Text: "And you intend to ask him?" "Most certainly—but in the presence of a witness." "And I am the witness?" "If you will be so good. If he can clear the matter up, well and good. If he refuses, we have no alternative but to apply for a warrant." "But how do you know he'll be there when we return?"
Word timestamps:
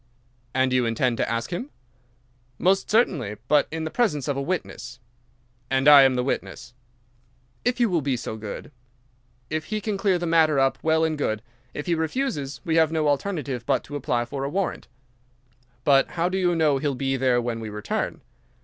"And 0.55 0.73
you 0.73 0.87
intend 0.87 1.17
to 1.17 1.31
ask 1.31 1.51
him?" 1.51 1.69
"Most 2.57 2.89
certainly—but 2.89 3.67
in 3.69 3.83
the 3.83 3.91
presence 3.91 4.27
of 4.27 4.35
a 4.35 4.41
witness." 4.41 4.99
"And 5.69 5.87
I 5.87 6.01
am 6.01 6.15
the 6.15 6.23
witness?" 6.23 6.73
"If 7.63 7.79
you 7.79 7.87
will 7.87 8.01
be 8.01 8.17
so 8.17 8.35
good. 8.35 8.71
If 9.51 9.65
he 9.65 9.79
can 9.79 9.99
clear 9.99 10.17
the 10.17 10.25
matter 10.25 10.59
up, 10.59 10.79
well 10.81 11.03
and 11.03 11.19
good. 11.19 11.43
If 11.75 11.85
he 11.85 11.93
refuses, 11.93 12.61
we 12.65 12.77
have 12.77 12.91
no 12.91 13.07
alternative 13.09 13.63
but 13.67 13.83
to 13.83 13.95
apply 13.95 14.25
for 14.25 14.43
a 14.43 14.49
warrant." 14.49 14.87
"But 15.83 16.07
how 16.17 16.29
do 16.29 16.37
you 16.39 16.55
know 16.55 16.79
he'll 16.79 16.95
be 16.95 17.15
there 17.15 17.39
when 17.39 17.59
we 17.59 17.69
return?" 17.69 18.21